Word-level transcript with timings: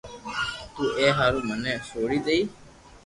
تو 0.73 0.83
اي 0.97 1.07
ھارو 1.17 1.39
مني 1.47 1.73
سوڙي 1.89 2.19
ديئي 2.25 2.41